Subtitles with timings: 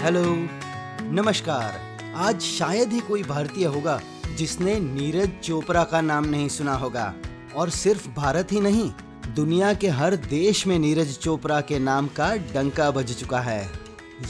[0.00, 0.22] Hello,
[1.12, 3.98] नमस्कार। आज शायद ही कोई भारतीय होगा
[4.36, 7.12] जिसने नीरज चोपड़ा का नाम नहीं सुना होगा।
[7.56, 8.90] और सिर्फ़ भारत ही नहीं,
[9.34, 13.70] दुनिया के हर देश में नीरज चोपड़ा के नाम का डंका बज चुका है।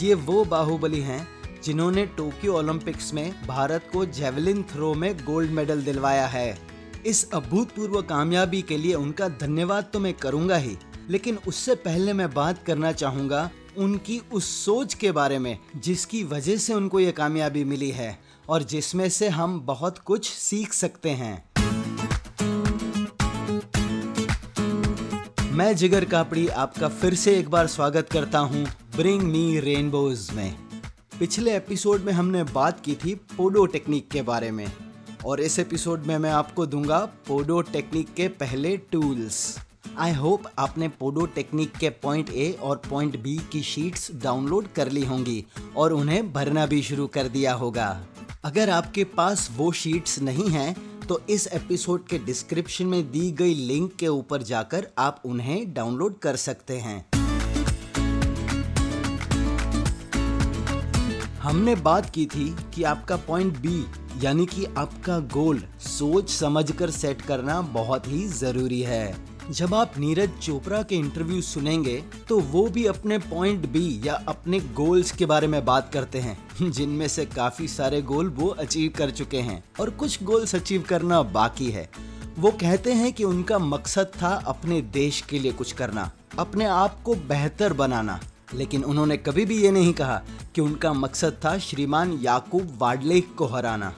[0.00, 1.26] ये वो बाहुबली हैं
[1.64, 6.58] जिन्होंने टोक्यो ओलंपिक्स में भारत को जेवलिन थ्रो में गोल्ड मेडल दिलवाया है।
[7.06, 10.76] इस अभूतपूर्व कामयाबी के लिए उनका धन्यवाद तो मैं करूँगा ही,
[11.10, 16.56] लेकिन उससे पहले मैं बात करना चाहूँगा उनकी उस सोच के बारे में, जिसकी वजह
[16.56, 21.44] से उनको ये कामयाबी मिली है और जिसमें से हम बहुत कुछ सीख सकते हैं।
[25.52, 28.66] मैं जिगर कापड़ी आपका फिर से एक बार स्वागत करता हूँ
[28.96, 30.54] ब्रिंग मी रेनबोज में।
[31.18, 34.66] पिछले एपिसोड में हमने बात की थी पोडो टेक्निक के बारे में
[35.26, 39.58] और इस एपिसोड में मैं आपको दूँगा पोडो टेक्निक के पहले टूल्स।
[39.98, 44.90] आई होप आपने पोडो टेक्निक के पॉइंट ए और पॉइंट बी की शीट्स डाउनलोड कर
[44.90, 45.44] ली होंगी
[45.76, 47.88] और उन्हें भरना भी शुरू कर दिया होगा।
[48.44, 50.74] अगर आपके पास वो शीट्स नहीं हैं
[51.08, 56.18] तो इस एपिसोड के डिस्क्रिप्शन में दी गई लिंक के ऊपर जाकर आप उन्हें डाउनलोड
[56.18, 57.04] कर सकते हैं।
[61.42, 63.84] हमने बात की थी कि आपका पॉइंट बी
[64.24, 70.30] यानी कि आपका गोल सोच समझकर सेट करना बहुत ही ज़रूरी है। जब आप नीरज
[70.42, 71.96] चोपड़ा के इंटरव्यू सुनेंगे
[72.28, 76.70] तो वो भी अपने पॉइंट बी या अपने गोल्स के बारे में बात करते हैं,
[76.70, 81.22] जिनमें से काफ़ी सारे गोल वो अचीव कर चुके हैं, और कुछ गोल्स अचीव करना
[81.22, 81.88] बाकी है।
[82.38, 87.02] वो कहते हैं कि उनका मकसद था अपने देश के लिए कुछ करना, अपने आप
[87.02, 88.20] को बेहतर बनाना।
[88.54, 90.22] लेकिन उन्होंने कभी भी ये नहीं कहा
[90.54, 93.94] कि उनका मकसद था श्रीमान याकूब वाडलेक को हराना।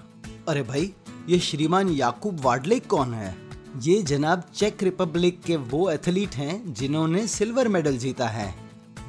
[0.49, 0.93] अरे भाई,
[1.29, 3.42] ये श्रीमान याकूब वाडलेक कौन है?
[3.77, 8.55] ये जनाब चेक रिपब्लिक के वो एथलीट हैं जिन्होंने सिल्वर मेडल जीता है।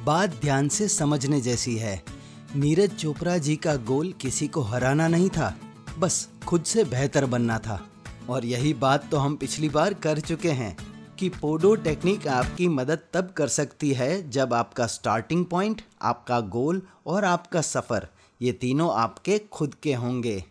[0.04, 2.02] बात ध्यान से समझने जैसी है।
[2.56, 5.54] नीरज चोपड़ा जी का गोल किसी को हराना नहीं था,
[5.98, 7.80] बस खुद से बेहतर बनना था।
[8.28, 10.76] और यही बात तो हम पिछली बार कर चुके हैं
[11.18, 16.82] कि पोडो टेक्निक आपकी मदद तब कर सकती है जब आपका स्टार्टिंग पॉइंट आपका गोल
[17.06, 18.08] और आपका सफ़र,
[18.40, 20.44] ये तीनों आपके खुद के होंगे।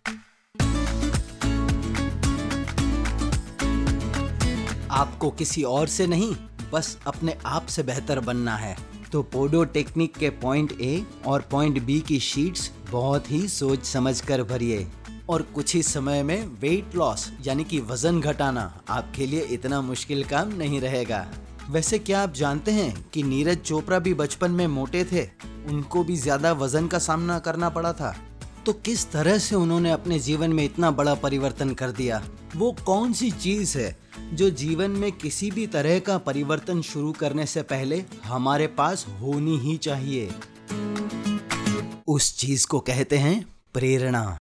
[4.94, 6.34] आपको किसी और से नहीं,
[6.72, 8.76] बस अपने आप से बेहतर बनना है।
[9.12, 14.20] तो पोडो टेक्निक के पॉइंट ए और पॉइंट बी की शीट्स बहुत ही सोच समझ
[14.20, 14.86] कर भरिए।
[15.30, 20.24] और कुछ ही समय में वेट लॉस यानी कि वज़न घटाना, आपके लिए इतना मुश्किल
[20.24, 21.26] काम नहीं रहेगा।
[21.70, 25.24] वैसे क्या आप जानते हैं कि नीरज चोपड़ा भी बचपन में मोटे थे?
[25.68, 28.14] उनको भी ज़्यादा वज़न का सामना करना पड़ा था।
[28.66, 32.22] तो किस तरह से उन्होंने अपने जीवन में इतना बड़ा परिवर्तन कर दिया?
[32.56, 33.96] वो कौन सी चीज़ है
[34.32, 39.58] जो जीवन में किसी भी तरह का परिवर्तन शुरू करने से पहले हमारे पास होनी
[39.58, 40.30] ही चाहिए?
[42.08, 44.38] उस चीज़ को कहते हैं प्रेरणा।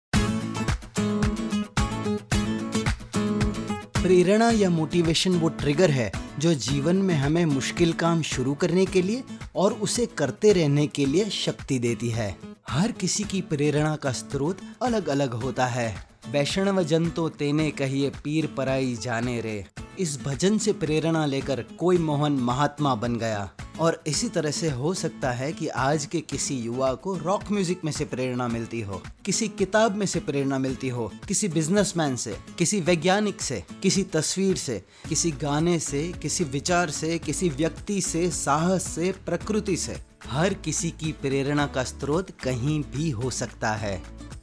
[4.03, 9.03] प्रेरणा या मोटिवेशन वो ट्रिगर है जो जीवन में हमें मुश्किल काम शुरू करने के
[9.03, 9.23] लिए
[9.57, 14.59] और उसे करते रहने के लिए शक्ति देती है। हर किसी की प्रेरणा का स्रोत
[14.83, 15.95] अलग अलग होता है।
[16.31, 19.65] वैष्णव जन तो तेने कहिए पीर पराई जाने रे।
[19.99, 23.51] इस भजन से प्रेरणा लेकर कोई मोहन महात्मा बन गया।
[23.81, 27.85] और इसी तरह से हो सकता है कि आज के किसी युवा को रॉक म्यूज़िक
[27.85, 32.37] में से प्रेरणा मिलती हो, किसी किताब में से प्रेरणा मिलती हो, किसी बिजनेसमैन से,
[32.59, 38.31] किसी वैज्ञानिक से, किसी तस्वीर से, किसी गाने से, किसी विचार से, किसी व्यक्ति से,
[38.31, 39.97] साहस से, प्रकृति से।
[40.31, 44.03] हर किसी की प्रेरणा का स्रोत कहीं भी हो सकता है।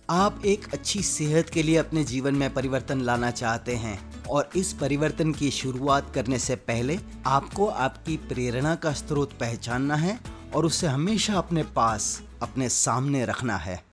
[0.10, 4.74] आप एक अच्छी सेहत के लिए अपने जीवन में परिवर्तन लाना चाहते हैं और इस
[4.74, 10.20] परिवर्तन की शुरुआत करने से पहले आपको आपकी प्रेरणा का स्रोत पहचानना है
[10.56, 13.84] और उसे हमेशा अपने पास, अपने सामने रखना है।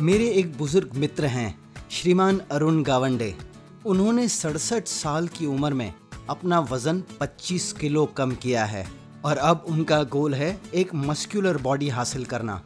[0.00, 1.58] मेरे एक बुज़ुर्ग मित्र हैं,
[1.90, 3.34] श्रीमान अरुण गावंडे।
[3.86, 5.92] उन्होंने सड़सठ साल की उम्र में
[6.30, 8.86] अपना वज़न 25 किलो कम किया है
[9.24, 12.62] और अब उनका गोल है एक मस्कुलर बॉडी हासिल करना।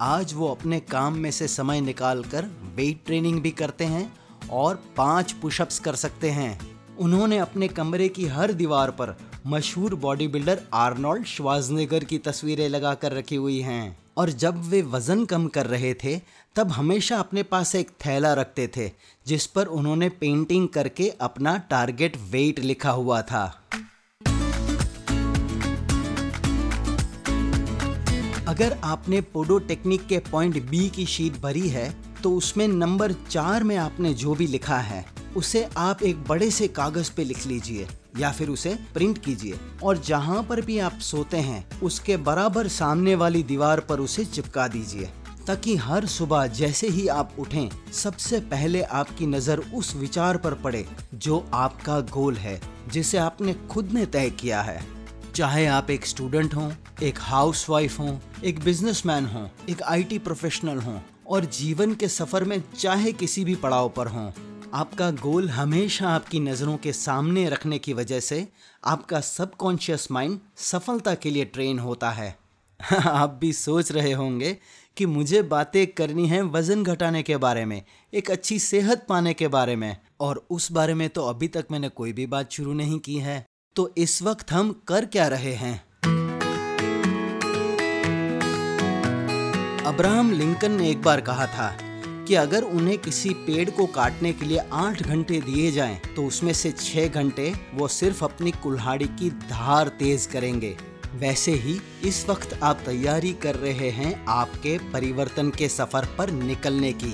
[0.00, 2.44] आज वो अपने काम में से समय निकाल कर
[2.74, 4.12] वेट ट्रेनिंग भी करते हैं
[4.50, 6.60] और पाँच पुशअप्स कर सकते हैं।
[6.98, 9.16] उन्होंने अपने कमरे की हर दीवार पर
[9.46, 14.80] मशहूर बॉडी बिल्डर आर्नोल्ड श्वाजनेगर की तस्वीरें लगा कर रखी हुई हैं। और जब वे
[14.82, 16.16] वज़न कम कर रहे थे,
[16.56, 18.90] तब हमेशा अपने पास एक थैला रखते थे,
[19.26, 23.44] जिस पर उन्होंने पेंटिंग करके अपना टारगेट वेट लिखा हुआ था।
[28.48, 31.90] अगर आपने पोडो टेक्निक के पॉइंट बी की शीट भरी है
[32.22, 35.04] तो उसमें नंबर चार में आपने जो भी लिखा है,
[35.36, 37.86] उसे आप एक बड़े से कागज़ पे लिख लीजिए।
[38.18, 43.14] या फिर उसे प्रिंट कीजिए। और जहाँ पर भी आप सोते हैं, उसके बराबर सामने
[43.14, 45.08] वाली दीवार पर उसे चिपका दीजिए,
[45.46, 50.86] ताकि हर सुबह जैसे ही आप उठें, सबसे पहले आपकी नज़र उस विचार पर पड़े,
[51.14, 54.80] जो आपका गोल है, जिसे आपने खुद ने तय किया है।
[55.34, 56.70] चाहे आप एक स्टूडेंट हों,
[57.02, 62.62] एक हाउसवाइफ हों, एक बिजनेसमैन हों, एक आईटी प्रोफेशनल हों, और जीवन के सफ़र में
[62.78, 64.30] चाहे किसी भी पड़ाव पर हों
[64.74, 68.48] आपका गोल हमेशा आपकी नज़रों के सामने रखने की वजह से
[68.84, 72.38] आपका सबकॉन्शियस माइंड सफलता के लिए ट्रेन होता है।
[73.06, 74.58] आप भी सोच रहे होंगे
[74.96, 77.82] कि मुझे बातें करनी है वज़न घटाने के बारे में,
[78.14, 81.88] एक अच्छी सेहत पाने के बारे में, और उस बारे में तो अभी तक मैंने
[81.88, 83.46] कोई भी बात शुरू नहीं की है।
[83.76, 85.84] तो इस वक्त हम कर क्या रहे हैं?
[89.84, 91.81] अब्राहम लिंकन ने एक बार कहा था
[92.28, 96.52] कि अगर उन्हें किसी पेड़ को काटने के लिए आठ घंटे दिए जाएँ, तो उसमें
[96.52, 100.76] से छह घंटे वो सिर्फ़ अपनी कुल्हाड़ी की धार तेज करेंगे।
[101.14, 106.92] वैसे ही इस वक्त आप तैयारी कर रहे हैं आपके परिवर्तन के सफ़र पर निकलने
[106.94, 107.12] की।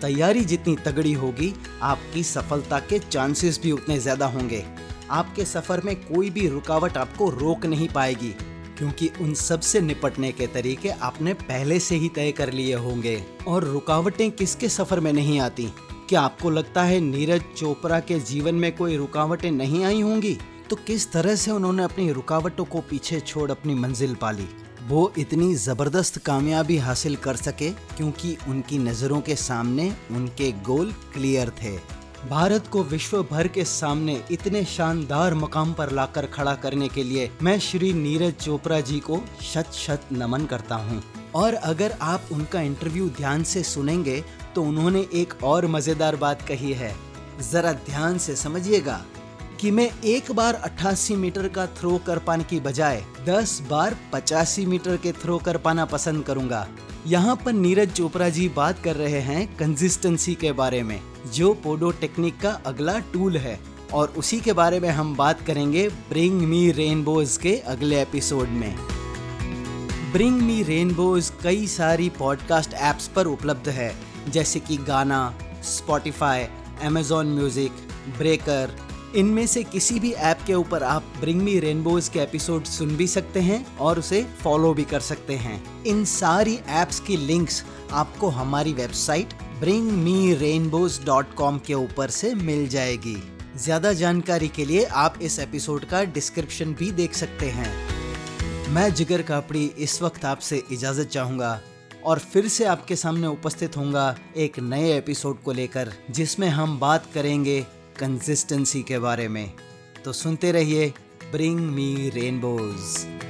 [0.00, 1.52] तैयारी जितनी तगड़ी होगी
[1.82, 4.64] आपकी सफलता के चांसेस भी उतने ज़्यादा होंगे।
[5.10, 8.34] आपके सफ़र में कोई भी रुकावट आपको रोक नहीं पाएगी।
[8.78, 13.64] क्योंकि उन सबसे निपटने के तरीके आपने पहले से ही तय कर लिए होंगे। और
[13.64, 15.72] रुकावटें किसके सफ़र में नहीं आती?
[16.08, 20.38] क्या आपको लगता है नीरज चोपड़ा के जीवन में कोई रुकावटें नहीं आई होंगी?
[20.70, 24.48] तो किस तरह से उन्होंने अपनी रुकावटों को पीछे छोड़ अपनी मंजिल पाली?
[24.88, 31.50] वो इतनी ज़बरदस्त कामयाबी हासिल कर सके क्योंकि उनकी नज़रों के सामने उनके गोल क्लियर
[31.62, 37.02] थे। भारत को विश्व भर के सामने इतने शानदार मकाम पर लाकर खड़ा करने के
[37.04, 41.02] लिए मैं श्री नीरज चोपड़ा जी को शत शत नमन करता हूँ।
[41.34, 44.22] और अगर आप उनका इंटरव्यू ध्यान से सुनेंगे
[44.54, 46.94] तो उन्होंने एक और मज़ेदार बात कही है।
[47.52, 49.00] जरा ध्यान से समझिएगा।
[49.60, 54.64] कि मैं एक बार 88 मीटर का थ्रो कर पाने की बजाय 10 बार 85
[54.66, 56.68] मीटर के थ्रो कर पाना पसंद करूँगा।
[57.06, 61.00] यहाँ पर नीरज चोपड़ा जी बात कर रहे हैं कंसिस्टेंसी के बारे में,
[61.34, 63.60] जो पोडो टेक्निक का अगला टूल है।
[63.92, 68.74] और उसी के बारे में हम बात करेंगे ब्रिंग मी रेनबोज के अगले एपिसोड में।
[70.12, 73.94] ब्रिंग मी रेनबोज कई सारी पॉडकास्ट एप्स पर उपलब्ध है,
[74.28, 76.46] जैसे कि गाना स्पॉटिफाई
[76.82, 77.72] अमेजोन म्यूज़िक
[78.18, 82.96] ब्रेकर इनमें से किसी भी ऐप के ऊपर आप ब्रिंग मी रेनबोज के एपिसोड सुन
[82.96, 87.62] भी सकते हैं और उसे फॉलो भी कर सकते हैं। इन सारी एप्स की लिंक्स
[87.92, 93.16] आपको हमारी website bring me rainbows dot com के ऊपर से मिल जाएगी।
[93.56, 97.72] ज़्यादा जानकारी के लिए आप इस एपिसोड का डिस्क्रिप्शन भी देख सकते हैं।
[98.72, 101.60] मैं जिगर कापड़ी इस वक्त आपसे इजाज़त चाहूँगा
[102.04, 107.06] और फिर से आपके सामने उपस्थित होऊँगा एक नए एपिसोड को लेकर, जिसमें हम बात
[107.14, 107.64] करेंगे
[108.00, 109.50] कंसिस्टेंसी के बारे में
[110.04, 110.92] तो सुनते रहिए
[111.32, 113.27] ब्रिंग मी रेनबोज़